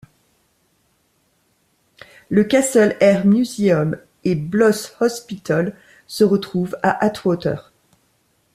Le 2.31 2.43
Castle 2.43 2.97
Air 3.01 3.23
Museum 3.27 3.99
et 4.23 4.33
Bloss 4.33 4.95
Hospital 4.99 5.75
se 6.07 6.23
trouvent 6.23 6.75
à 6.81 7.05
Atwater. 7.05 7.71